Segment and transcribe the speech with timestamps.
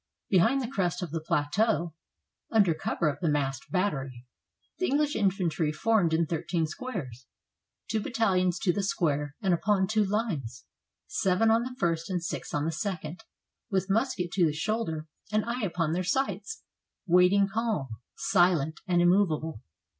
[0.31, 1.93] Behind the crest of the plateau,
[2.49, 4.25] under cover of the masked battery,
[4.79, 7.27] the English infantry formed in thirteen squares,
[7.87, 10.65] two battalions to the square and upon two lines—
[11.05, 13.23] seven on the first and six on the second—
[13.69, 16.63] with musket to the shoulder, and eye upon their sights,
[17.05, 19.61] waiting calm, silent, and immovable.